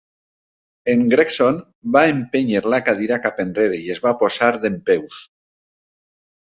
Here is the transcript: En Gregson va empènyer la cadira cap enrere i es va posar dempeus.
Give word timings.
En 0.93 1.03
Gregson 1.11 1.59
va 1.97 2.03
empènyer 2.15 2.63
la 2.75 2.81
cadira 2.89 3.21
cap 3.29 3.45
enrere 3.47 3.79
i 3.85 3.95
es 3.99 4.03
va 4.09 4.17
posar 4.25 4.53
dempeus. 4.67 5.25